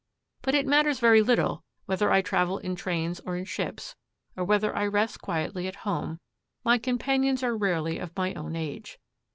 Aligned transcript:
But 0.41 0.55
it 0.55 0.65
matters 0.65 0.99
very 0.99 1.21
little 1.21 1.63
whether 1.85 2.11
I 2.11 2.23
travel 2.23 2.57
in 2.57 2.75
trains 2.75 3.19
or 3.19 3.35
in 3.37 3.45
ships, 3.45 3.95
or 4.35 4.43
whether 4.43 4.75
I 4.75 4.87
rest 4.87 5.21
quietly 5.21 5.67
at 5.67 5.75
home, 5.85 6.19
my 6.63 6.79
companions 6.79 7.43
are 7.43 7.55
rarely 7.55 7.99
of 7.99 8.17
my 8.17 8.33
own 8.33 8.55
age. 8.55 8.97